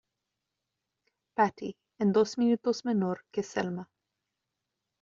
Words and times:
Patty 1.35 1.77
es 1.99 2.11
dos 2.11 2.35
minutos 2.39 2.83
menor 2.85 3.23
que 3.31 3.43
Selma. 3.43 3.87